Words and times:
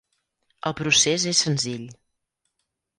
El 0.69 0.75
procés 0.79 1.27
és 1.35 1.45
senzill. 1.47 1.87